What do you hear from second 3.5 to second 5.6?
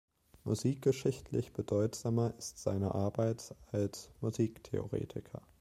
als Musiktheoretiker.